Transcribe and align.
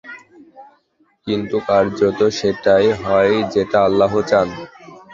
কিন্তু 1.27 1.57
কার্যত 1.67 2.19
সেটাই 2.39 2.87
হয় 3.01 3.33
যেটা 3.53 3.77
আল্লাহ 3.87 4.13
চান। 4.29 4.47